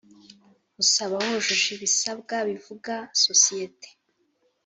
Usaba 0.81 1.15
wujuje 1.25 1.67
ibisabwa 1.77 2.35
bivuga 2.49 2.93
sosiyete 3.23 3.89